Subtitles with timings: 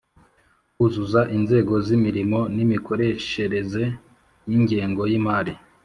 [0.75, 3.83] Kuzuza inzego z imirimo n imikoreshereze
[4.49, 5.53] y ingengo y imari